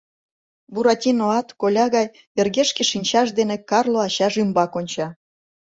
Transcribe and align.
Буратиноат 0.73 1.47
коля 1.61 1.85
гай 1.95 2.07
йыргешке 2.37 2.83
шинчаж 2.91 3.27
дене 3.39 3.55
Карло 3.69 3.99
ачаж 4.07 4.33
ӱмбак 4.43 4.71
онча. 4.79 5.07